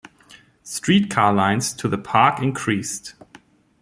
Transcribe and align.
Street 0.63 1.11
car 1.11 1.31
lines 1.31 1.71
to 1.73 1.87
the 1.87 1.95
park 1.99 2.41
increased. 2.41 3.13